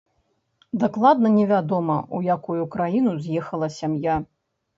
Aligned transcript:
Дакладна 0.83 1.31
не 1.37 1.43
вядома, 1.51 1.97
у 2.17 2.23
якую 2.37 2.63
краіну 2.77 3.13
з'ехала 3.27 3.71
сям'я. 3.79 4.19